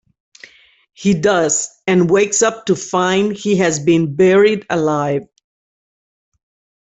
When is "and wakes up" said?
1.85-2.65